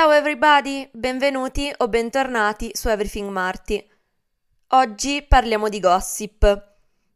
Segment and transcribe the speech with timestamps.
[0.00, 3.86] Ciao everybody, benvenuti o bentornati su Everything Marty.
[4.68, 6.68] Oggi parliamo di gossip.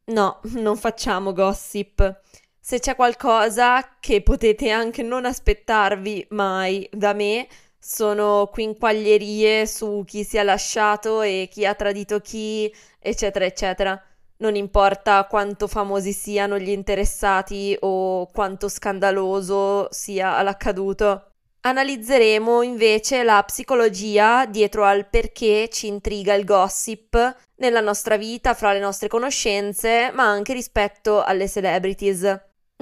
[0.08, 2.20] No, non facciamo gossip.
[2.60, 7.48] Se c'è qualcosa che potete anche non aspettarvi mai da me,
[7.78, 13.98] sono quinquaglierie su chi si è lasciato e chi ha tradito chi, eccetera, eccetera.
[14.40, 21.28] Non importa quanto famosi siano gli interessati o quanto scandaloso sia l'accaduto.
[21.66, 28.74] Analizzeremo invece la psicologia dietro al perché ci intriga il gossip nella nostra vita, fra
[28.74, 32.20] le nostre conoscenze, ma anche rispetto alle celebrities.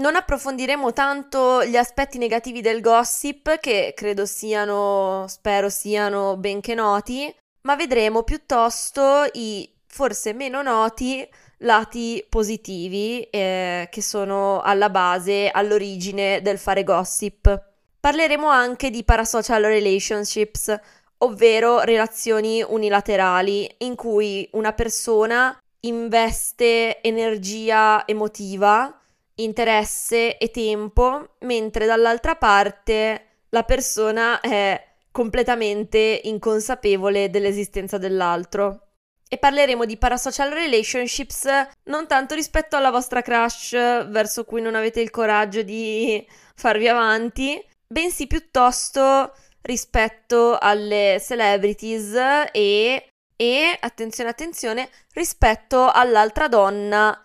[0.00, 7.33] Non approfondiremo tanto gli aspetti negativi del gossip, che credo siano, spero siano benché noti,
[7.62, 11.24] ma vedremo piuttosto i forse meno noti
[11.58, 17.70] lati positivi eh, che sono alla base, all'origine del fare gossip.
[18.03, 20.77] Parleremo anche di parasocial relationships,
[21.19, 29.00] ovvero relazioni unilaterali in cui una persona investe energia emotiva,
[29.36, 38.89] interesse e tempo, mentre dall'altra parte la persona è completamente inconsapevole dell'esistenza dell'altro.
[39.28, 41.47] E parleremo di parasocial relationships
[41.84, 43.70] non tanto rispetto alla vostra crush
[44.08, 52.15] verso cui non avete il coraggio di farvi avanti, bensì piuttosto rispetto alle celebrities
[52.51, 57.25] e, e attenzione, attenzione, rispetto all'altra donna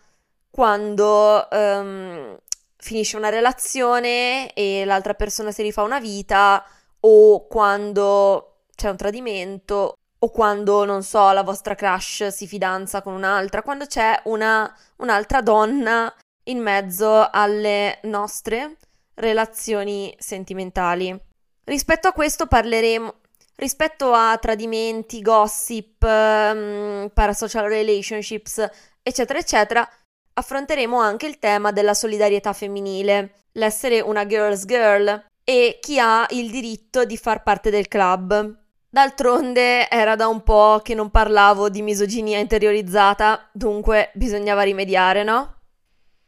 [0.51, 2.37] quando um,
[2.75, 6.63] finisce una relazione e l'altra persona si rifà una vita
[6.99, 13.13] o quando c'è un tradimento o quando, non so, la vostra crush si fidanza con
[13.13, 16.13] un'altra, quando c'è una, un'altra donna
[16.45, 18.77] in mezzo alle nostre
[19.17, 21.15] relazioni sentimentali.
[21.63, 23.13] Rispetto a questo parleremo,
[23.55, 28.65] rispetto a tradimenti, gossip, um, parasocial relationships,
[29.03, 29.89] eccetera, eccetera,
[30.33, 36.51] affronteremo anche il tema della solidarietà femminile, l'essere una girl's girl e chi ha il
[36.51, 38.65] diritto di far parte del club.
[38.89, 45.55] D'altronde era da un po' che non parlavo di misoginia interiorizzata, dunque bisognava rimediare, no?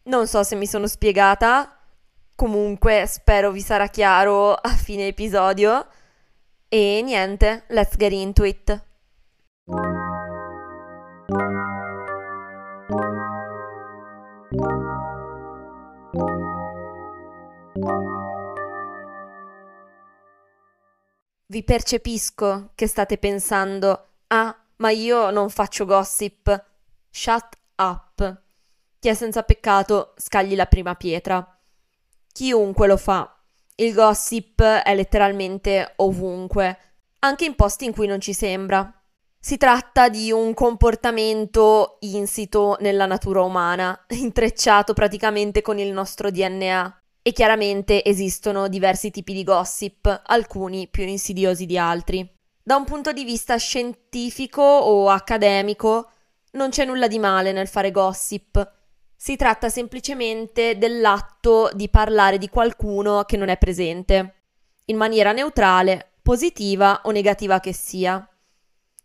[0.04, 1.79] Non so se mi sono spiegata,
[2.40, 5.86] Comunque spero vi sarà chiaro a fine episodio.
[6.70, 8.82] E niente, let's get into it.
[21.46, 26.66] Vi percepisco che state pensando, ah, ma io non faccio gossip.
[27.10, 28.42] Shut up.
[28.98, 31.59] Chi è senza peccato scagli la prima pietra.
[32.32, 33.34] Chiunque lo fa.
[33.76, 36.78] Il gossip è letteralmente ovunque,
[37.20, 38.94] anche in posti in cui non ci sembra.
[39.42, 47.02] Si tratta di un comportamento insito nella natura umana, intrecciato praticamente con il nostro DNA.
[47.22, 52.30] E chiaramente esistono diversi tipi di gossip, alcuni più insidiosi di altri.
[52.62, 56.10] Da un punto di vista scientifico o accademico,
[56.52, 58.79] non c'è nulla di male nel fare gossip.
[59.22, 64.36] Si tratta semplicemente dell'atto di parlare di qualcuno che non è presente,
[64.86, 68.26] in maniera neutrale, positiva o negativa che sia.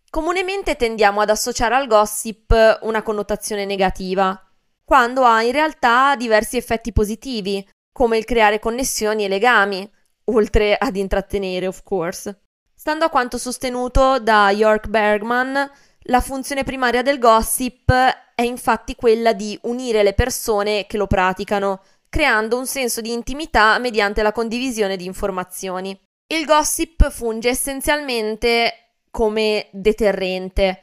[0.09, 4.41] Comunemente tendiamo ad associare al gossip una connotazione negativa,
[4.85, 9.91] quando ha in realtà diversi effetti positivi, come il creare connessioni e legami,
[10.27, 12.43] oltre ad intrattenere, of course.
[12.73, 15.69] Stando a quanto sostenuto da York Bergman,
[16.03, 17.93] la funzione primaria del gossip
[18.35, 23.79] è infatti quella di unire le persone che lo praticano, creando un senso di intimità
[23.79, 25.99] mediante la condivisione di informazioni.
[26.27, 30.83] Il gossip funge essenzialmente come deterrente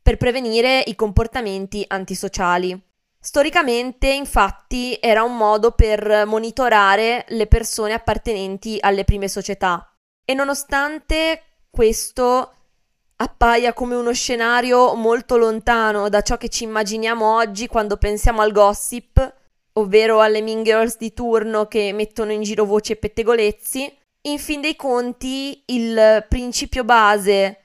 [0.00, 2.80] per prevenire i comportamenti antisociali.
[3.18, 9.92] Storicamente, infatti, era un modo per monitorare le persone appartenenti alle prime società
[10.24, 12.55] e nonostante questo
[13.16, 18.52] appaia come uno scenario molto lontano da ciò che ci immaginiamo oggi quando pensiamo al
[18.52, 19.34] gossip,
[19.74, 24.60] ovvero alle mean girls di turno che mettono in giro voci e pettegolezzi, in fin
[24.60, 27.60] dei conti il principio base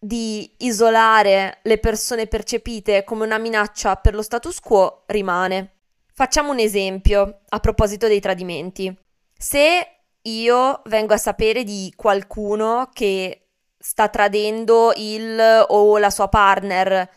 [0.00, 5.74] di isolare le persone percepite come una minaccia per lo status quo rimane.
[6.12, 8.96] Facciamo un esempio a proposito dei tradimenti.
[9.36, 9.86] Se
[10.22, 13.47] io vengo a sapere di qualcuno che
[13.78, 17.10] sta tradendo il o la sua partner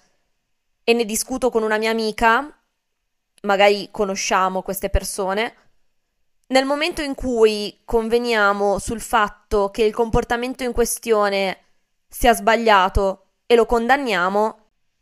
[0.84, 2.56] e ne discuto con una mia amica,
[3.42, 5.56] magari conosciamo queste persone,
[6.52, 11.60] Nel momento in cui conveniamo sul fatto che il comportamento in questione
[12.10, 14.58] sia sbagliato e lo condanniamo,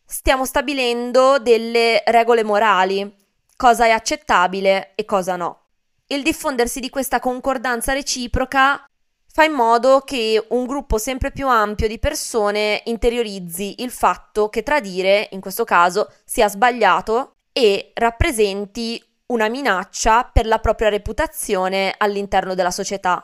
[0.05, 3.15] stiamo stabilendo delle regole morali,
[3.55, 5.61] cosa è accettabile e cosa no.
[6.05, 8.87] Il diffondersi di questa concordanza reciproca
[9.31, 14.63] fa in modo che un gruppo sempre più ampio di persone interiorizzi il fatto che
[14.63, 22.55] tradire, in questo caso, sia sbagliato e rappresenti una minaccia per la propria reputazione all'interno
[22.55, 23.23] della società.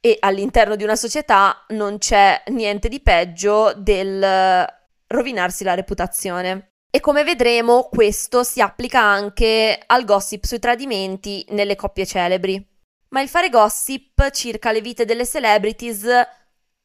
[0.00, 4.66] E all'interno di una società non c'è niente di peggio del
[5.06, 6.72] rovinarsi la reputazione.
[6.90, 12.71] E come vedremo, questo si applica anche al gossip sui tradimenti nelle coppie celebri.
[13.12, 16.06] Ma il fare gossip circa le vite delle celebrities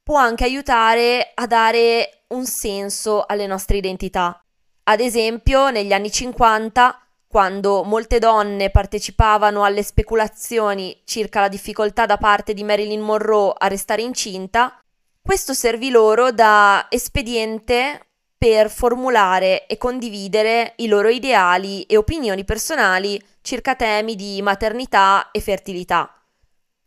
[0.03, 4.37] può anche aiutare a dare un senso alle nostre identità.
[4.83, 12.17] Ad esempio, negli anni 50, quando molte donne partecipavano alle speculazioni circa la difficoltà da
[12.17, 14.77] parte di Marilyn Monroe a restare incinta,
[15.21, 18.01] questo servì loro da espediente
[18.37, 25.39] per formulare e condividere i loro ideali e opinioni personali circa temi di maternità e
[25.39, 26.16] fertilità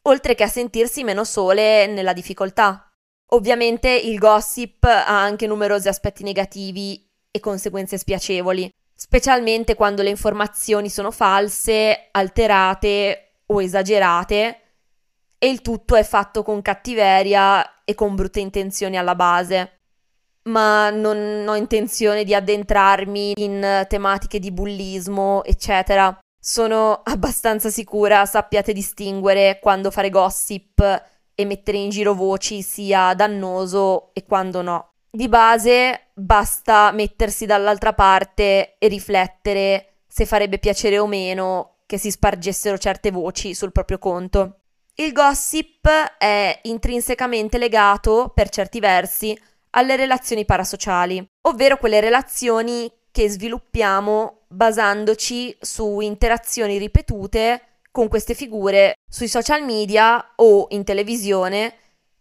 [0.02, 2.90] oltre che a sentirsi meno sole nella difficoltà.
[3.32, 10.90] Ovviamente il gossip ha anche numerosi aspetti negativi e conseguenze spiacevoli, specialmente quando le informazioni
[10.90, 14.60] sono false, alterate o esagerate
[15.38, 19.78] e il tutto è fatto con cattiveria e con brutte intenzioni alla base.
[20.42, 26.18] Ma non ho intenzione di addentrarmi in tematiche di bullismo, eccetera.
[26.42, 30.80] Sono abbastanza sicura sappiate distinguere quando fare gossip
[31.34, 34.92] e mettere in giro voci sia dannoso e quando no.
[35.10, 42.10] Di base basta mettersi dall'altra parte e riflettere se farebbe piacere o meno che si
[42.10, 44.60] spargessero certe voci sul proprio conto.
[44.94, 49.38] Il gossip è intrinsecamente legato, per certi versi,
[49.70, 58.94] alle relazioni parasociali, ovvero quelle relazioni che sviluppiamo basandoci su interazioni ripetute con queste figure
[59.08, 61.74] sui social media o in televisione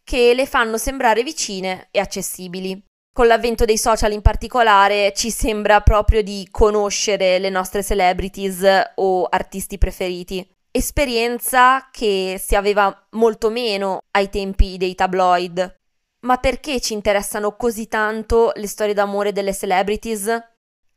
[0.04, 2.84] che le fanno sembrare vicine e accessibili.
[3.12, 8.64] Con l'avvento dei social in particolare ci sembra proprio di conoscere le nostre celebrities
[8.96, 10.48] o artisti preferiti.
[10.72, 15.78] Esperienza che si aveva molto meno ai tempi dei tabloid.
[16.22, 20.28] Ma perché ci interessano così tanto le storie d'amore delle celebrities?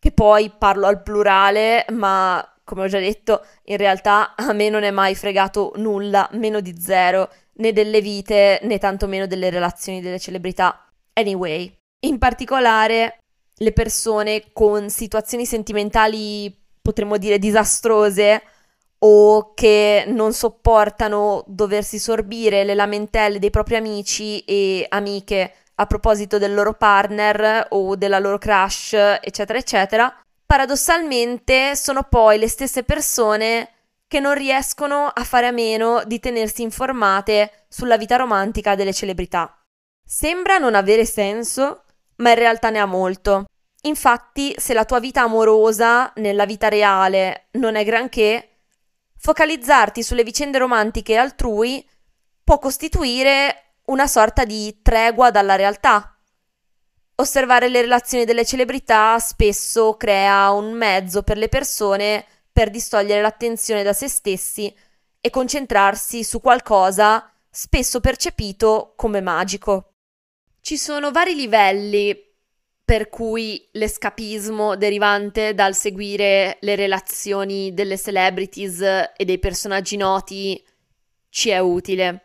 [0.03, 4.83] Che poi parlo al plurale, ma come ho già detto, in realtà a me non
[4.83, 10.19] è mai fregato nulla, meno di zero, né delle vite né tantomeno delle relazioni delle
[10.19, 10.89] celebrità.
[11.13, 13.19] Anyway, in particolare
[13.55, 16.53] le persone con situazioni sentimentali,
[16.83, 18.43] potremmo dire, disastrose
[19.05, 26.39] o che non sopportano doversi sorbire le lamentele dei propri amici e amiche a proposito
[26.39, 30.15] del loro partner o della loro crush, eccetera, eccetera,
[30.45, 33.69] paradossalmente sono poi le stesse persone
[34.07, 39.57] che non riescono a fare a meno di tenersi informate sulla vita romantica delle celebrità.
[40.05, 41.85] Sembra non avere senso,
[42.17, 43.47] ma in realtà ne ha molto.
[43.85, 48.59] Infatti, se la tua vita amorosa nella vita reale non è granché,
[49.17, 51.89] focalizzarti sulle vicende romantiche altrui
[52.45, 56.17] può costituire una sorta di tregua dalla realtà.
[57.17, 63.83] Osservare le relazioni delle celebrità spesso crea un mezzo per le persone per distogliere l'attenzione
[63.83, 64.75] da se stessi
[65.21, 69.93] e concentrarsi su qualcosa spesso percepito come magico.
[70.61, 72.17] Ci sono vari livelli
[72.85, 80.63] per cui l'escapismo derivante dal seguire le relazioni delle celebrities e dei personaggi noti
[81.29, 82.25] ci è utile.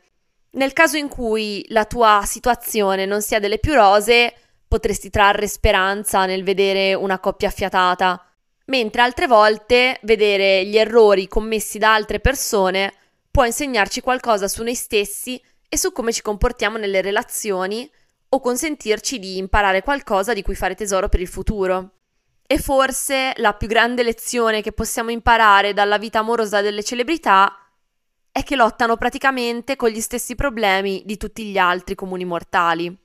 [0.57, 4.33] Nel caso in cui la tua situazione non sia delle più rose,
[4.67, 8.25] potresti trarre speranza nel vedere una coppia affiatata,
[8.65, 12.91] mentre altre volte vedere gli errori commessi da altre persone
[13.29, 17.87] può insegnarci qualcosa su noi stessi e su come ci comportiamo nelle relazioni
[18.29, 21.91] o consentirci di imparare qualcosa di cui fare tesoro per il futuro.
[22.47, 27.55] E forse la più grande lezione che possiamo imparare dalla vita amorosa delle celebrità
[28.37, 32.95] è che lottano praticamente con gli stessi problemi di tutti gli altri comuni mortali.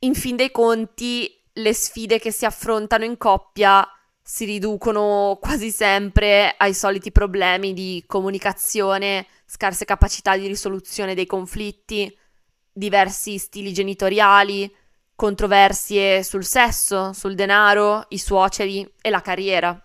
[0.00, 3.84] In fin dei conti, le sfide che si affrontano in coppia
[4.22, 12.16] si riducono quasi sempre ai soliti problemi di comunicazione, scarse capacità di risoluzione dei conflitti,
[12.72, 14.72] diversi stili genitoriali,
[15.16, 19.84] controversie sul sesso, sul denaro, i suoceri e la carriera.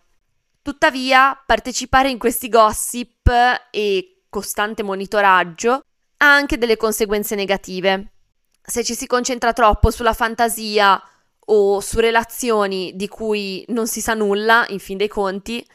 [0.62, 3.31] Tuttavia, partecipare in questi gossip
[3.72, 5.83] e costante monitoraggio
[6.17, 8.13] ha anche delle conseguenze negative.
[8.63, 11.00] Se ci si concentra troppo sulla fantasia
[11.45, 15.67] o su relazioni di cui non si sa nulla, in fin dei conti,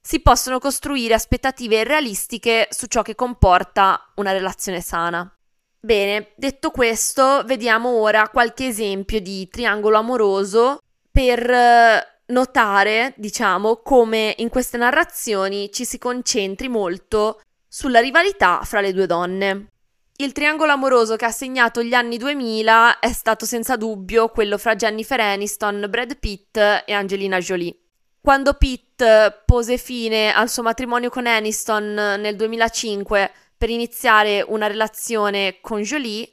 [0.00, 5.30] si possono costruire aspettative irrealistiche su ciò che comporta una relazione sana.
[5.78, 10.78] Bene, detto questo, vediamo ora qualche esempio di triangolo amoroso
[11.10, 17.40] per eh, notare, diciamo, come in queste narrazioni ci si concentri molto
[17.74, 19.68] sulla rivalità fra le due donne.
[20.16, 24.76] Il triangolo amoroso che ha segnato gli anni 2000 è stato senza dubbio quello fra
[24.76, 27.74] Jennifer Aniston, Brad Pitt e Angelina Jolie.
[28.20, 29.02] Quando Pitt
[29.46, 36.30] pose fine al suo matrimonio con Aniston nel 2005 per iniziare una relazione con Jolie,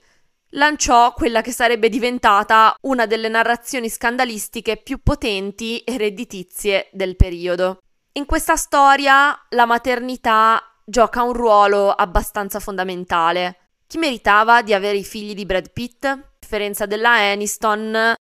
[0.49, 7.79] lanciò quella che sarebbe diventata una delle narrazioni scandalistiche più potenti e redditizie del periodo.
[8.13, 13.57] In questa storia la maternità gioca un ruolo abbastanza fondamentale.
[13.87, 16.05] Chi meritava di avere i figli di Brad Pitt?
[16.05, 18.15] A differenza della Aniston,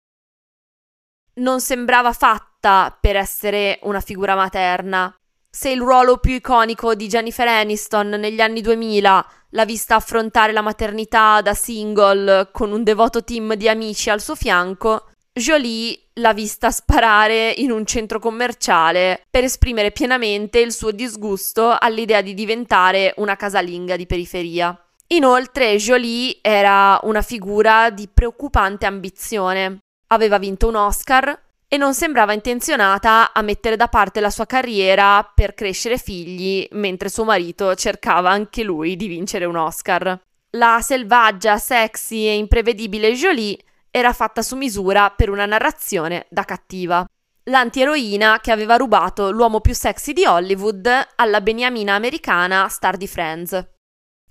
[1.34, 5.14] non sembrava fatta per essere una figura materna.
[5.48, 10.60] Se il ruolo più iconico di Jennifer Aniston negli anni 2000 l'ha vista affrontare la
[10.60, 16.70] maternità da single con un devoto team di amici al suo fianco, Jolie l'ha vista
[16.70, 23.36] sparare in un centro commerciale per esprimere pienamente il suo disgusto all'idea di diventare una
[23.36, 24.78] casalinga di periferia.
[25.08, 29.78] Inoltre Jolie era una figura di preoccupante ambizione.
[30.08, 35.28] Aveva vinto un Oscar e non sembrava intenzionata a mettere da parte la sua carriera
[35.34, 40.18] per crescere figli, mentre suo marito cercava anche lui di vincere un Oscar.
[40.50, 43.58] La selvaggia, sexy e imprevedibile Jolie
[43.96, 47.06] era fatta su misura per una narrazione da cattiva.
[47.44, 53.68] L'antieroina che aveva rubato l'uomo più sexy di Hollywood alla beniamina americana star di Friends.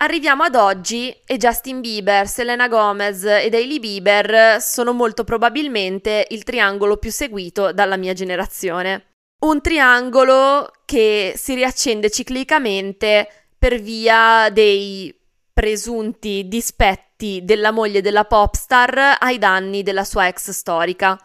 [0.02, 6.44] Arriviamo ad oggi e Justin Bieber, Selena Gomez ed Hailey Bieber sono molto probabilmente il
[6.44, 9.14] triangolo più seguito dalla mia generazione.
[9.46, 15.12] Un triangolo che si riaccende ciclicamente per via dei
[15.56, 21.18] presunti dispetti della moglie della popstar ai danni della sua ex storica,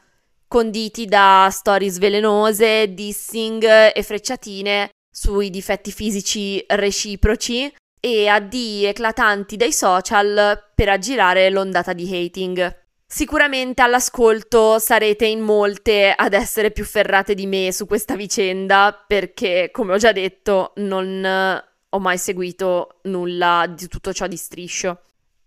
[0.46, 9.72] conditi da storie svelenose, dissing e frecciatine sui difetti fisici reciproci e addii eclatanti dai
[9.72, 12.78] social per aggirare l'ondata di hating.
[13.04, 19.70] Sicuramente all'ascolto sarete in molte ad essere più ferrate di me su questa vicenda perché,
[19.72, 21.60] come ho già detto, non
[21.90, 25.02] ho mai seguito nulla di tutto ciò di striscio.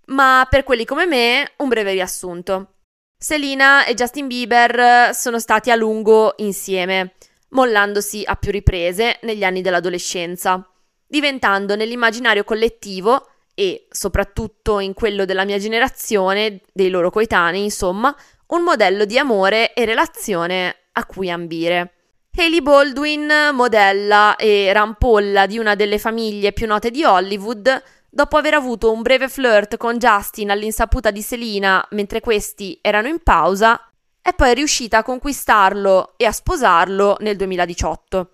[0.08, 2.74] Ma per quelli come me, un breve riassunto.
[3.18, 7.16] Selina e Justin Bieber sono stati a lungo insieme,
[7.50, 10.68] mollandosi a più riprese negli anni dell'adolescenza
[11.14, 18.16] diventando nell'immaginario collettivo e soprattutto in quello della mia generazione, dei loro coetanei, insomma,
[18.48, 22.03] un modello di amore e relazione a cui ambire.
[22.36, 28.56] Hailey Baldwin, modella e rampolla di una delle famiglie più note di Hollywood, dopo aver
[28.56, 33.80] avuto un breve flirt con Justin all'insaputa di Selina mentre questi erano in pausa,
[34.20, 38.30] è poi riuscita a conquistarlo e a sposarlo nel 2018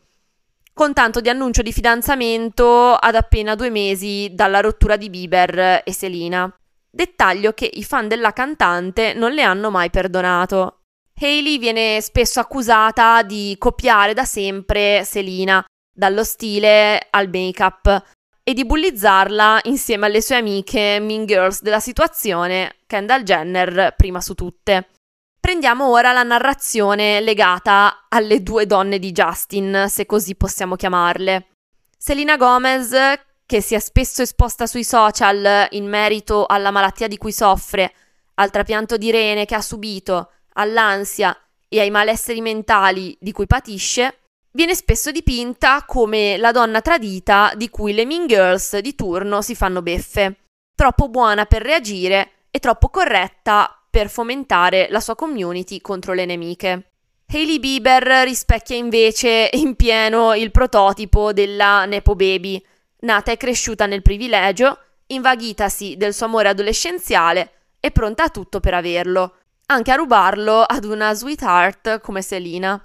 [0.80, 5.92] con tanto di annuncio di fidanzamento ad appena due mesi dalla rottura di Bieber e
[5.92, 6.50] Selina.
[6.90, 10.79] Dettaglio che i fan della cantante non le hanno mai perdonato.
[11.22, 18.04] Hailey viene spesso accusata di copiare da sempre Selina, dallo stile al make-up,
[18.42, 24.34] e di bullizzarla insieme alle sue amiche mean girls della situazione, Kendall Jenner prima su
[24.34, 24.88] tutte.
[25.40, 31.48] Prendiamo ora la narrazione legata alle due donne di Justin, se così possiamo chiamarle.
[31.98, 32.92] Selina Gomez,
[33.46, 37.94] che si è spesso esposta sui social in merito alla malattia di cui soffre,
[38.36, 41.36] al trapianto di rene che ha subito, all'ansia
[41.68, 44.18] e ai malesseri mentali di cui patisce,
[44.52, 49.56] viene spesso dipinta come la donna tradita di cui le mean girls di turno si
[49.56, 50.38] fanno beffe,
[50.76, 56.92] troppo buona per reagire e troppo corretta per fomentare la sua community contro le nemiche.
[57.32, 62.64] Hailey Bieber rispecchia invece in pieno il prototipo della Nepo Baby,
[63.02, 68.74] nata e cresciuta nel privilegio, invaghitasi del suo amore adolescenziale e pronta a tutto per
[68.74, 69.39] averlo,
[69.72, 72.84] anche a rubarlo ad una sweetheart come Selina.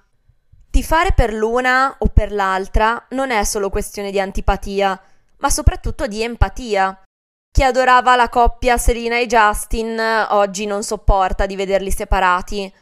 [0.71, 5.01] Tifare per l'una o per l'altra non è solo questione di antipatia,
[5.39, 7.03] ma soprattutto di empatia.
[7.51, 12.73] Chi adorava la coppia Selina e Justin oggi non sopporta di vederli separati.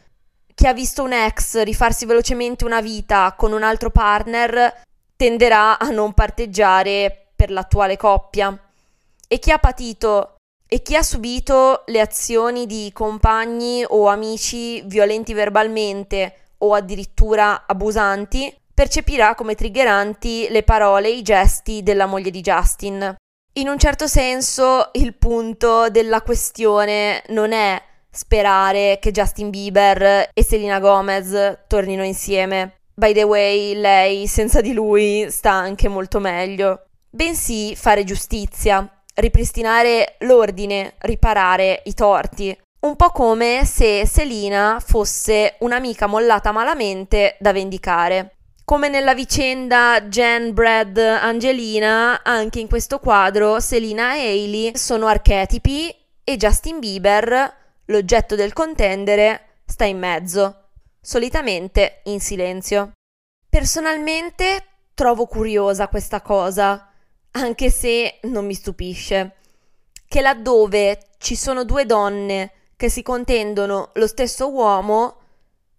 [0.53, 4.81] Chi ha visto un ex rifarsi velocemente una vita con un altro partner
[5.15, 8.57] tenderà a non parteggiare per l'attuale coppia.
[9.27, 10.35] E chi ha patito
[10.67, 18.53] e chi ha subito le azioni di compagni o amici violenti verbalmente o addirittura abusanti
[18.73, 23.15] percepirà come triggeranti le parole e i gesti della moglie di Justin.
[23.53, 27.79] In un certo senso il punto della questione non è
[28.09, 32.77] sperare che Justin Bieber e Selena Gomez tornino insieme.
[32.95, 36.85] By the way, lei senza di lui sta anche molto meglio.
[37.09, 42.57] Bensì fare giustizia, ripristinare l'ordine, riparare i torti.
[42.81, 48.35] Un po' come se Selina fosse un'amica mollata malamente da vendicare.
[48.65, 55.93] Come nella vicenda Jen, Brad, Angelina, anche in questo quadro Selina e Hailey sono archetipi
[56.23, 57.55] e Justin Bieber,
[57.85, 60.69] l'oggetto del contendere, sta in mezzo,
[61.01, 62.91] solitamente in silenzio.
[63.49, 66.92] Personalmente trovo curiosa questa cosa,
[67.33, 69.35] anche se non mi stupisce,
[70.07, 75.17] che laddove ci sono due donne che si contendono lo stesso uomo,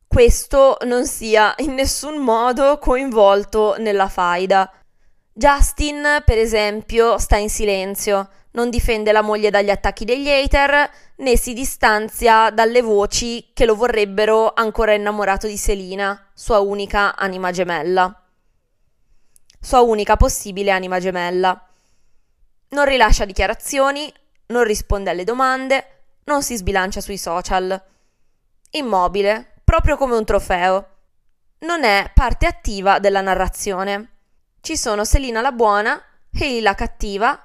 [0.07, 4.73] questo non sia in nessun modo coinvolto nella faida.
[5.33, 11.37] Justin, per esempio, sta in silenzio, non difende la moglie dagli attacchi degli hater, né
[11.37, 18.24] si distanzia dalle voci che lo vorrebbero ancora innamorato di Selina, sua unica anima gemella.
[19.65, 21.59] Sua unica possibile anima gemella.
[22.69, 24.13] Non rilascia dichiarazioni,
[24.49, 27.83] non risponde alle domande, non si sbilancia sui social.
[28.73, 30.89] Immobile, proprio come un trofeo.
[31.61, 34.11] Non è parte attiva della narrazione.
[34.61, 35.99] Ci sono Selina la buona,
[36.39, 37.43] Hailey la cattiva,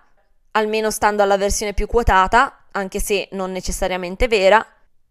[0.51, 4.65] almeno stando alla versione più quotata, anche se non necessariamente vera,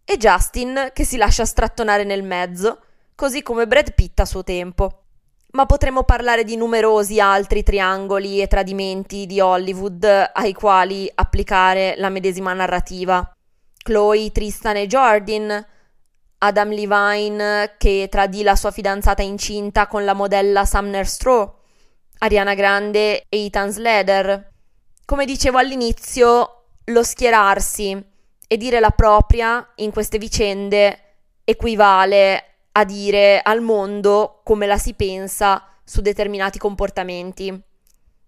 [0.05, 2.81] e Justin che si lascia strattonare nel mezzo,
[3.15, 5.05] così come Brad Pitt a suo tempo.
[5.51, 12.09] Ma potremmo parlare di numerosi altri triangoli e tradimenti di Hollywood ai quali applicare la
[12.09, 13.27] medesima narrativa.
[13.81, 15.65] Chloe, Tristan e Jordan,
[16.37, 21.51] Adam Levine che tradì la sua fidanzata incinta con la modella Sumner Straw,
[22.19, 24.51] Ariana Grande e Ethan Slater.
[25.03, 28.05] Come dicevo all'inizio, lo schierarsi
[28.47, 30.99] e dire la propria in queste vicende
[31.43, 37.61] equivale a dire al mondo come la si pensa su determinati comportamenti.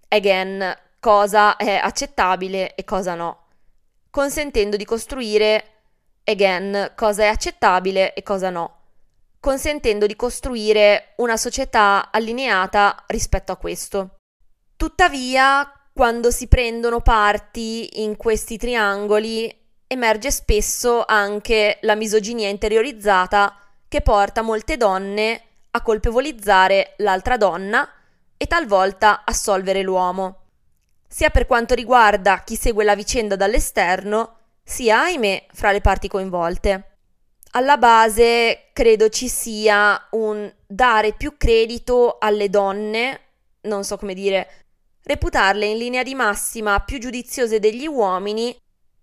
[0.08, 3.45] Again, cosa è accettabile e cosa no,
[4.10, 5.65] consentendo di costruire
[6.23, 8.77] again, cosa è accettabile e cosa no,
[9.39, 14.17] consentendo di costruire una società allineata rispetto a questo.
[14.75, 19.54] Tuttavia, quando si prendono parti in questi triangoli,
[19.88, 23.56] emerge spesso anche la misoginia interiorizzata
[23.91, 27.86] che porta molte donne a colpevolizzare l'altra donna
[28.38, 30.43] e talvolta assolvere l'uomo.
[31.10, 36.99] Sia per quanto riguarda chi segue la vicenda dall'esterno, sia, ahimè, fra le parti coinvolte.
[37.51, 43.19] Alla base credo ci sia un dare più credito alle donne,
[43.63, 44.67] non so come dire,
[45.04, 48.58] reputarle in linea di massima più giudiziose degli uomini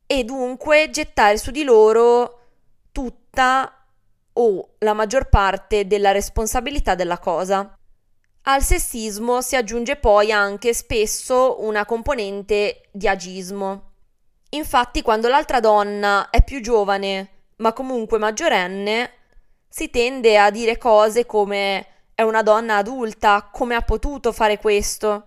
[0.06, 2.46] e dunque gettare su di loro
[2.90, 3.77] tutta
[4.40, 7.76] o la maggior parte della responsabilità della cosa.
[8.42, 13.92] Al sessismo si aggiunge poi anche spesso una componente di agismo.
[14.50, 19.12] Infatti, quando l'altra donna è più giovane, ma comunque maggiorenne,
[19.68, 25.24] si tende a dire cose come è una donna adulta, come ha potuto fare questo?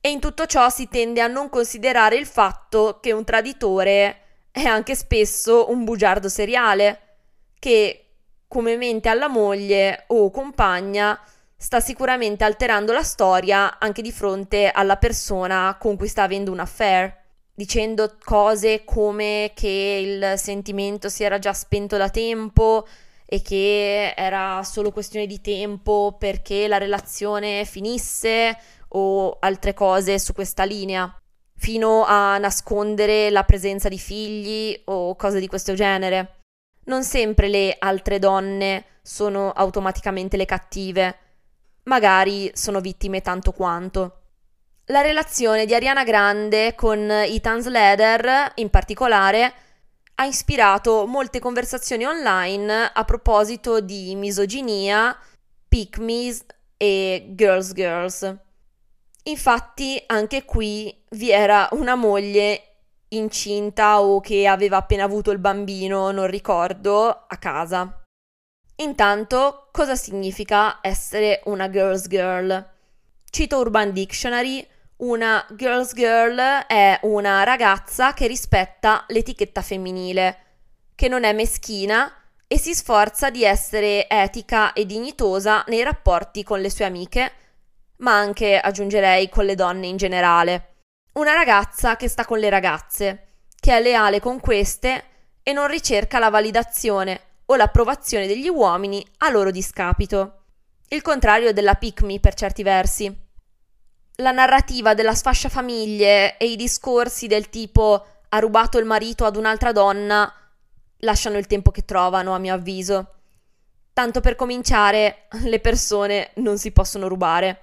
[0.00, 4.62] E in tutto ciò si tende a non considerare il fatto che un traditore è
[4.62, 7.16] anche spesso un bugiardo seriale,
[7.58, 8.07] che,
[8.48, 11.20] come mente alla moglie o compagna,
[11.56, 16.60] sta sicuramente alterando la storia anche di fronte alla persona con cui sta avendo un
[16.60, 17.26] affair
[17.58, 22.86] dicendo cose come che il sentimento si era già spento da tempo
[23.26, 28.56] e che era solo questione di tempo perché la relazione finisse
[28.90, 31.12] o altre cose su questa linea,
[31.56, 36.37] fino a nascondere la presenza di figli o cose di questo genere.
[36.88, 41.18] Non sempre le altre donne sono automaticamente le cattive,
[41.84, 44.20] magari sono vittime tanto quanto.
[44.86, 49.52] La relazione di Ariana Grande con Ethan Slater, in particolare,
[50.14, 55.14] ha ispirato molte conversazioni online a proposito di misoginia,
[55.68, 56.42] pick me's
[56.78, 58.34] e girls girls.
[59.24, 62.67] Infatti, anche qui vi era una moglie
[63.08, 68.02] incinta o che aveva appena avuto il bambino, non ricordo, a casa.
[68.76, 72.66] Intanto, cosa significa essere una girls girl?
[73.30, 74.66] Cito Urban Dictionary,
[74.98, 80.38] Una girl's girl è una ragazza che rispetta l'etichetta femminile,
[80.96, 82.12] che non è meschina
[82.48, 87.32] e si sforza di essere etica e dignitosa nei rapporti con le sue amiche,
[87.98, 90.77] ma anche, aggiungerei, con le donne in generale.
[91.12, 93.26] Una ragazza che sta con le ragazze,
[93.58, 95.04] che è leale con queste
[95.42, 100.44] e non ricerca la validazione o l'approvazione degli uomini a loro discapito.
[100.88, 103.26] Il contrario della pick me per certi versi.
[104.16, 109.72] La narrativa della sfasciafamiglie e i discorsi del tipo ha rubato il marito ad un'altra
[109.72, 110.32] donna
[110.98, 113.14] lasciano il tempo che trovano, a mio avviso.
[113.92, 117.62] Tanto per cominciare, le persone non si possono rubare.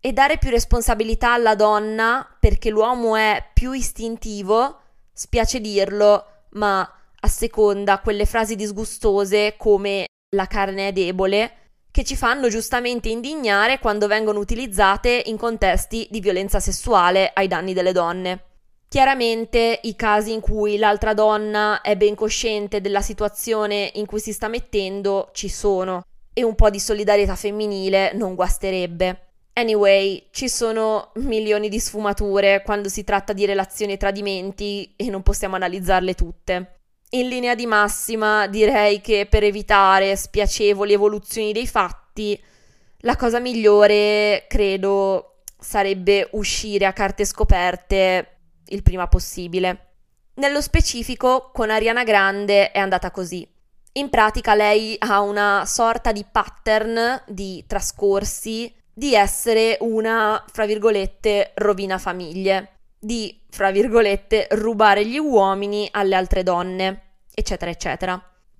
[0.00, 4.80] E dare più responsabilità alla donna perché l'uomo è più istintivo,
[5.12, 6.88] spiace dirlo, ma
[7.20, 11.52] asseconda quelle frasi disgustose come la carne è debole,
[11.90, 17.72] che ci fanno giustamente indignare quando vengono utilizzate in contesti di violenza sessuale ai danni
[17.72, 18.44] delle donne.
[18.88, 24.32] Chiaramente i casi in cui l'altra donna è ben cosciente della situazione in cui si
[24.32, 29.25] sta mettendo ci sono e un po' di solidarietà femminile non guasterebbe.
[29.58, 35.22] Anyway, ci sono milioni di sfumature quando si tratta di relazioni e tradimenti e non
[35.22, 36.80] possiamo analizzarle tutte.
[37.10, 42.38] In linea di massima direi che per evitare spiacevoli evoluzioni dei fatti,
[42.98, 49.92] la cosa migliore, credo, sarebbe uscire a carte scoperte il prima possibile.
[50.34, 53.48] Nello specifico, con Ariana Grande è andata così.
[53.92, 61.52] In pratica lei ha una sorta di pattern di trascorsi di essere una, fra virgolette,
[61.56, 68.18] rovina famiglie di, fra virgolette, rubare gli uomini alle altre donne, eccetera, eccetera.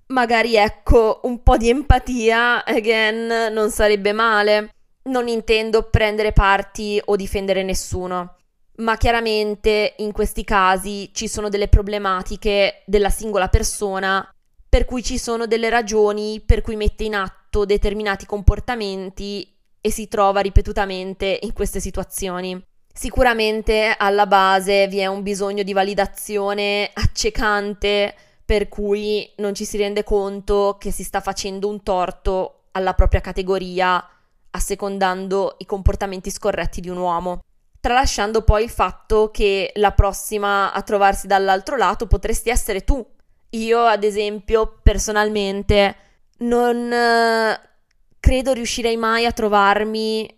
[0.09, 4.69] Magari ecco, un po' di empatia, again, non sarebbe male.
[5.07, 8.35] Non intendo prendere parti o difendere nessuno,
[8.75, 14.29] ma chiaramente in questi casi ci sono delle problematiche della singola persona,
[14.69, 19.56] per cui ci sono delle ragioni per cui mette in atto determinati comportamenti
[19.87, 22.61] e si trova ripetutamente in queste situazioni.
[22.93, 29.77] Sicuramente alla base vi è un bisogno di validazione accecante per cui non ci si
[29.77, 34.05] rende conto che si sta facendo un torto alla propria categoria
[34.51, 37.39] assecondando i comportamenti scorretti di un uomo.
[37.79, 43.05] Tralasciando poi il fatto che la prossima a trovarsi dall'altro lato potresti essere tu.
[43.51, 45.95] Io, ad esempio, personalmente
[46.39, 46.91] non
[48.27, 50.29] credo riuscirei mai a trovarmi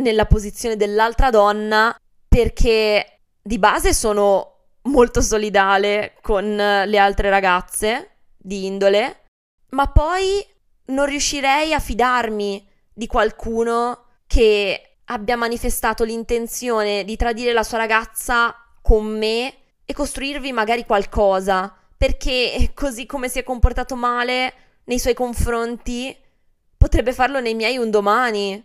[0.00, 8.66] nella posizione dell'altra donna perché di base sono molto solidale con le altre ragazze di
[8.66, 9.26] indole,
[9.70, 10.44] ma poi
[10.86, 18.56] non riuscirei a fidarmi di qualcuno che abbia manifestato l'intenzione di tradire la sua ragazza
[18.82, 24.52] con me e costruirvi magari qualcosa, perché così come si è comportato male
[24.86, 26.16] nei suoi confronti,
[26.80, 28.64] potrebbe farlo nei miei un domani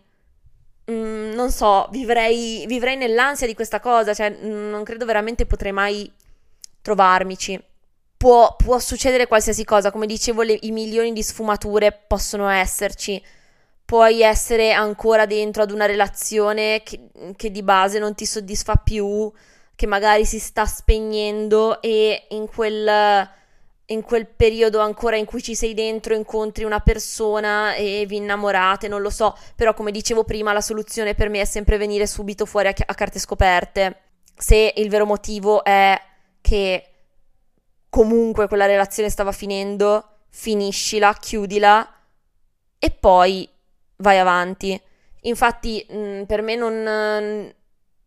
[0.89, 5.73] mm, non so, vivrei, vivrei nell'ansia di questa cosa, cioè mm, non credo veramente potrei
[5.73, 6.09] mai
[6.81, 7.61] trovarmici.
[8.15, 13.21] Può, può succedere qualsiasi cosa, come dicevo, le, i milioni di sfumature possono esserci.
[13.83, 19.29] Puoi essere ancora dentro ad una relazione che, che di base non ti soddisfa più,
[19.75, 23.29] che magari si sta spegnendo e in quel
[23.87, 28.87] in quel periodo ancora in cui ci sei dentro incontri una persona e vi innamorate,
[28.87, 32.45] non lo so, però come dicevo prima la soluzione per me è sempre venire subito
[32.45, 34.01] fuori a, a carte scoperte.
[34.37, 35.99] Se il vero motivo è
[36.41, 36.89] che
[37.89, 41.87] comunque quella relazione stava finendo, finiscila, chiudila
[42.79, 43.47] e poi
[43.97, 44.79] vai avanti.
[45.21, 47.53] Infatti mh, mm, per me non,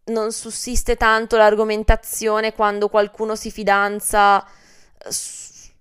[0.05, 4.45] non sussiste tanto l'argomentazione quando qualcuno si fidanza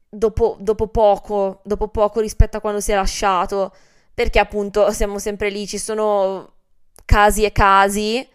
[0.10, 3.74] dopo, dopo, poco, dopo poco rispetto a quando si è lasciato,
[4.14, 6.54] perché appunto siamo sempre lì, ci sono
[7.06, 8.28] casi e casi,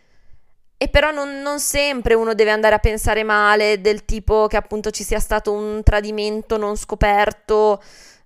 [0.76, 4.90] e però non, non sempre uno deve andare a pensare male del tipo che appunto
[4.90, 7.80] ci sia stato un tradimento non scoperto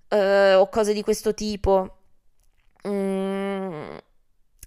[0.09, 1.98] eh, o cose di questo tipo.
[2.88, 3.96] Mm,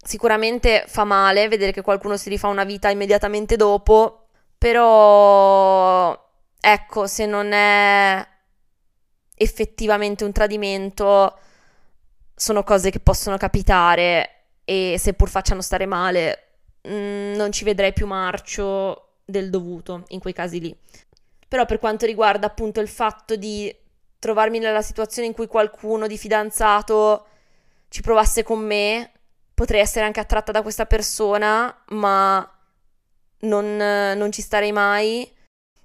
[0.03, 6.11] sicuramente fa male vedere che qualcuno si rifà una vita immediatamente dopo, però
[6.59, 8.27] ecco, se non è
[9.41, 11.37] effettivamente un tradimento
[12.35, 16.43] sono cose che possono capitare e seppur facciano stare male,
[16.81, 20.77] mh, mm, non ci vedrei più marcio del dovuto in quei casi lì.
[21.47, 23.73] Però per quanto riguarda appunto il fatto di
[24.19, 27.25] trovarmi nella situazione in cui qualcuno di fidanzato
[27.87, 29.11] ci provasse con me,
[29.53, 32.45] potrei essere anche attratta da questa persona, ma
[33.39, 35.37] non, non ci starei mai.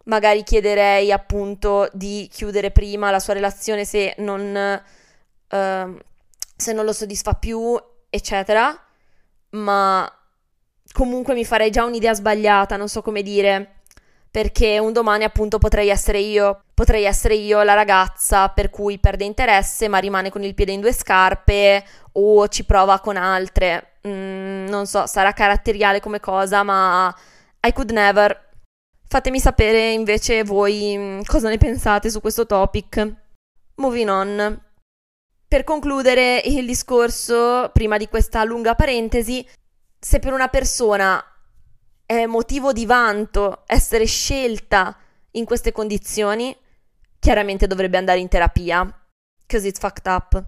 [0.05, 4.83] Magari chiederei appunto di chiudere prima la sua relazione se non,
[5.49, 5.99] uh,
[6.57, 8.79] se non lo soddisfa più, eccetera.
[9.51, 10.11] Ma
[10.93, 13.75] comunque mi farei già un'idea sbagliata, non so come dire
[14.35, 19.23] perché un domani appunto potrei essere io, potrei essere io la ragazza per cui perde
[19.23, 23.93] interesse ma rimane con il piede in due scarpe o ci prova con altre.
[24.09, 27.15] Mm, non so, sarà caratteriale come cosa, ma
[27.61, 28.54] I could never.
[29.15, 33.15] Fatemi sapere invece voi mm, cosa ne pensate su questo topic.
[33.77, 34.63] Moving on.
[35.47, 39.49] Per concludere il discorso, prima di questa lunga parentesi,
[40.01, 41.25] se per una persona
[42.05, 44.97] è motivo di vanto essere scelta
[45.31, 46.53] in queste condizioni,
[47.21, 48.85] chiaramente dovrebbe andare in terapia.
[49.47, 50.45] Cause it's fucked up.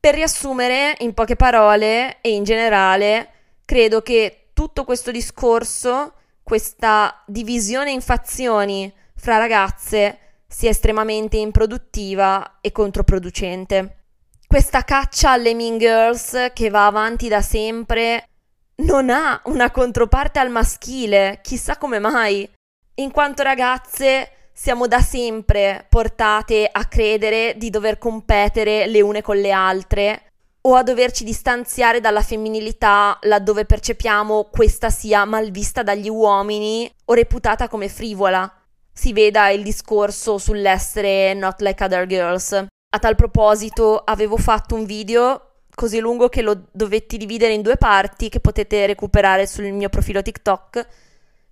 [0.00, 3.32] Per riassumere, in poche parole e in generale,
[3.66, 6.14] credo che tutto questo discorso,
[6.48, 14.04] questa divisione in fazioni fra ragazze, sia estremamente improduttiva e controproducente.
[14.46, 18.28] Questa caccia alle mean girls che va avanti da sempre
[18.76, 22.50] non ha una controparte al maschile, chissà come mai.
[22.94, 29.36] In quanto ragazze siamo da sempre portate a credere di dover competere le une con
[29.36, 30.27] le altre
[30.62, 37.68] o a doverci distanziare dalla femminilità laddove percepiamo questa sia malvista dagli uomini o reputata
[37.68, 38.52] come frivola.
[38.92, 42.52] Si veda il discorso sull'essere not like other girls.
[42.52, 45.42] A tal proposito avevo fatto un video
[45.74, 50.22] così lungo che lo dovetti dividere in due parti che potete recuperare sul mio profilo
[50.22, 50.86] TikTok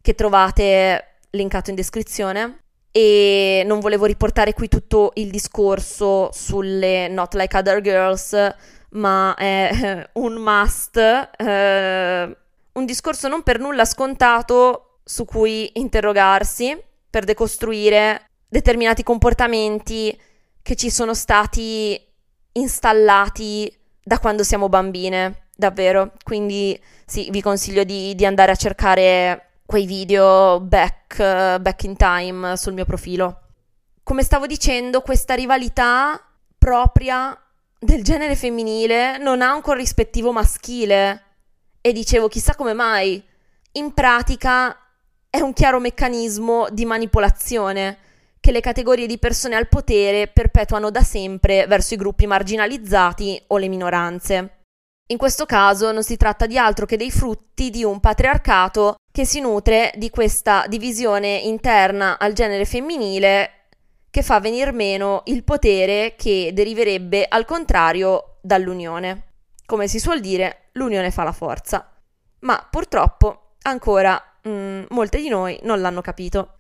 [0.03, 2.59] che trovate linkato in descrizione
[2.91, 8.55] e non volevo riportare qui tutto il discorso sulle Not Like Other Girls
[8.91, 12.37] ma è un must eh,
[12.73, 20.19] un discorso non per nulla scontato su cui interrogarsi per decostruire determinati comportamenti
[20.63, 21.99] che ci sono stati
[22.53, 23.73] installati
[24.03, 26.13] da quando siamo bambine, davvero.
[26.23, 32.57] Quindi sì, vi consiglio di, di andare a cercare quei video back, back in time
[32.57, 33.41] sul mio profilo.
[34.03, 36.21] Come stavo dicendo, questa rivalità
[36.59, 37.37] propria
[37.79, 41.23] del genere femminile non ha un corrispettivo maschile.
[41.81, 43.23] E dicevo, chissà come mai.
[43.73, 44.77] In pratica
[45.29, 47.99] è un chiaro meccanismo di manipolazione
[48.41, 53.59] che le categorie di persone al potere perpetuano da sempre verso i gruppi marginalizzati o
[53.59, 54.51] le minoranze.
[55.09, 59.25] In questo caso non si tratta di altro che dei frutti di un patriarcato che
[59.25, 63.66] si nutre di questa divisione interna al genere femminile
[64.17, 69.25] che fa venir meno il potere che deriverebbe al contrario dall'unione.
[69.67, 71.87] Come si suol dire, l'unione fa la forza.
[72.39, 76.55] Ma purtroppo ancora mm, molte di noi non l'hanno capito.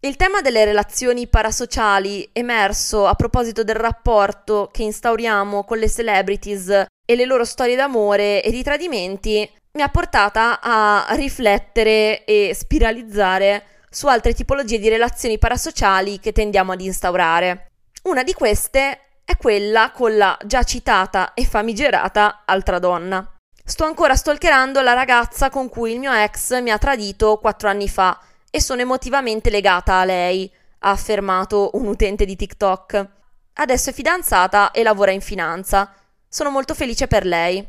[0.00, 6.86] Il tema delle relazioni parasociali emerso a proposito del rapporto che instauriamo con le celebrities
[7.04, 13.73] e le loro storie d'amore e di tradimenti mi ha portata a riflettere e spiralizzare
[13.94, 17.70] su altre tipologie di relazioni parasociali che tendiamo ad instaurare.
[18.02, 23.24] Una di queste è quella con la già citata e famigerata altra donna.
[23.64, 27.88] Sto ancora stalkerando la ragazza con cui il mio ex mi ha tradito quattro anni
[27.88, 33.08] fa e sono emotivamente legata a lei, ha affermato un utente di TikTok.
[33.54, 35.94] Adesso è fidanzata e lavora in finanza.
[36.28, 37.64] Sono molto felice per lei.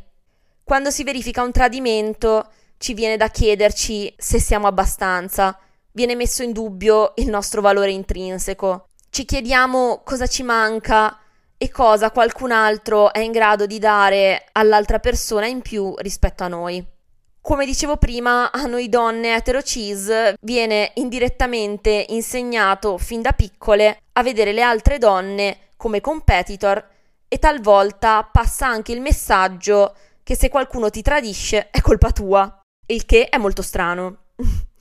[0.64, 5.58] Quando si verifica un tradimento, ci viene da chiederci se siamo abbastanza.
[5.96, 8.88] Viene messo in dubbio il nostro valore intrinseco.
[9.10, 11.18] Ci chiediamo cosa ci manca
[11.58, 16.50] e cosa qualcun altro è in grado di dare all'altra persona in più rispetto a
[16.50, 16.86] noi.
[17.40, 24.52] Come dicevo prima, a noi donne etero-cis viene indirettamente insegnato fin da piccole a vedere
[24.52, 26.90] le altre donne come competitor
[27.30, 33.06] e talvolta passa anche il messaggio che se qualcuno ti tradisce è colpa tua, il
[33.06, 34.24] che è molto strano.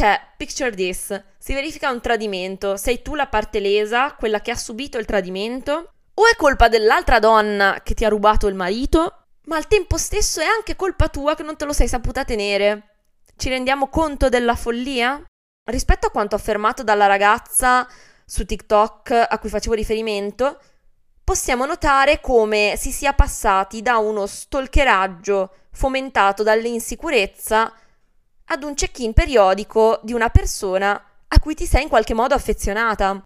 [0.00, 4.56] cioè, picture this, si verifica un tradimento, sei tu la parte lesa, quella che ha
[4.56, 9.56] subito il tradimento, o è colpa dell'altra donna che ti ha rubato il marito, ma
[9.56, 12.94] al tempo stesso è anche colpa tua che non te lo sei saputa tenere.
[13.36, 15.22] Ci rendiamo conto della follia?
[15.70, 17.86] Rispetto a quanto affermato dalla ragazza
[18.24, 20.62] su TikTok a cui facevo riferimento,
[21.22, 27.70] possiamo notare come si sia passati da uno stalkeraggio fomentato dall'insicurezza
[28.52, 33.22] ad un check-in periodico di una persona a cui ti sei in qualche modo affezionata.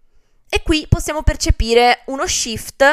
[0.48, 2.84] E qui possiamo percepire uno shift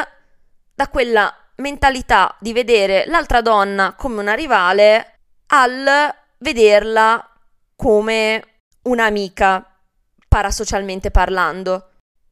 [0.74, 5.18] da quella mentalità di vedere l'altra donna come una rivale
[5.48, 7.28] al vederla
[7.76, 8.42] come
[8.82, 9.78] un'amica,
[10.26, 11.90] parasocialmente parlando,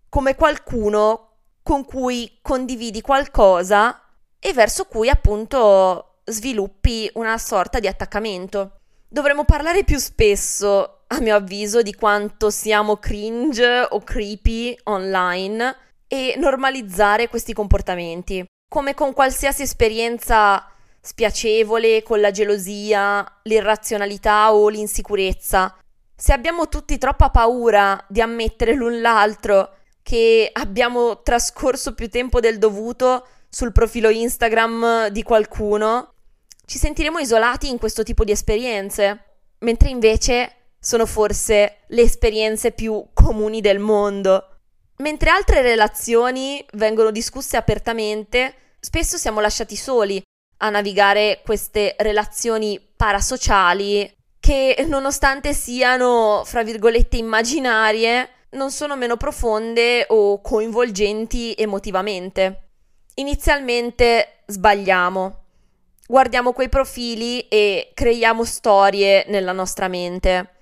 [0.08, 1.26] come qualcuno
[1.62, 4.02] con cui condividi qualcosa
[4.38, 8.79] e verso cui appunto sviluppi una sorta di attaccamento.
[9.12, 16.36] Dovremmo parlare più spesso, a mio avviso, di quanto siamo cringe o creepy online e
[16.38, 18.44] normalizzare questi comportamenti.
[18.68, 20.64] Come con qualsiasi esperienza
[21.00, 25.76] spiacevole, con la gelosia, l'irrazionalità o l'insicurezza.
[26.14, 32.58] Se abbiamo tutti troppa paura di ammettere l'un l'altro che abbiamo trascorso più tempo del
[32.58, 36.12] dovuto sul profilo Instagram di qualcuno,
[36.70, 39.24] ci sentiremo isolati in questo tipo di esperienze,
[39.58, 44.58] mentre invece sono forse le esperienze più comuni del mondo.
[44.98, 50.22] Mentre altre relazioni vengono discusse apertamente, spesso siamo lasciati soli
[50.58, 60.04] a navigare queste relazioni parasociali che nonostante siano, fra virgolette, immaginarie, non sono meno profonde
[60.08, 62.68] o coinvolgenti emotivamente.
[63.14, 65.39] Inizialmente sbagliamo.
[66.10, 70.54] Guardiamo quei profili e creiamo storie nella nostra mente.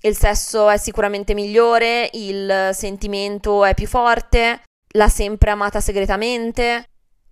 [0.00, 4.62] Il sesso è sicuramente migliore, il sentimento è più forte,
[4.94, 6.88] l'ha sempre amata segretamente.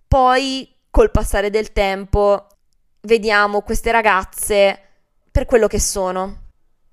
[0.07, 2.47] Poi, col passare del tempo,
[3.01, 4.79] vediamo queste ragazze
[5.29, 6.43] per quello che sono.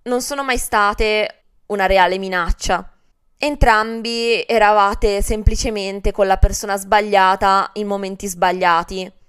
[0.03, 2.93] Non sono mai state una reale minaccia.
[3.39, 9.23] Entrambi eravate semplicemente con la persona sbagliata in momenti sbagliati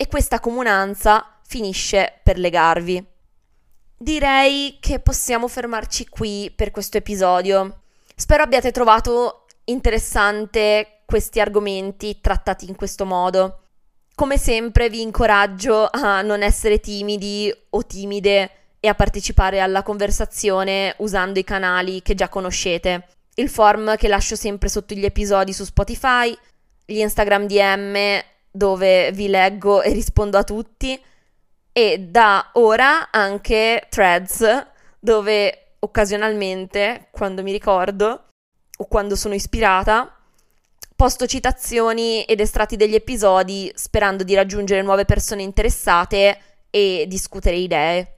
[0.00, 3.04] e questa comunanza finisce per legarvi.
[3.98, 7.82] Direi che possiamo fermarci qui per questo episodio.
[8.16, 13.64] Spero abbiate trovato interessante questi argomenti trattati in questo modo.
[14.14, 20.94] Come sempre vi incoraggio a non essere timidi o timide e a partecipare alla conversazione
[21.00, 25.64] usando i canali che già conoscete il form che lascio sempre sotto gli episodi su
[25.64, 26.34] Spotify,
[26.86, 31.00] gli Instagram DM dove vi leggo e rispondo a tutti
[31.72, 34.66] e da ora anche threads
[34.98, 38.24] dove occasionalmente, quando mi ricordo
[38.76, 40.14] o quando sono ispirata,
[40.96, 46.38] posto citazioni ed estratti degli episodi sperando di raggiungere nuove persone interessate
[46.70, 48.14] e discutere idee.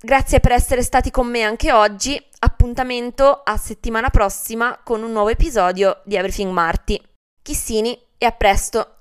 [0.00, 2.20] Grazie per essere stati con me anche oggi.
[2.40, 7.00] Appuntamento a settimana prossima con un nuovo episodio di Everything Marty.
[7.42, 8.97] Chissini e a presto!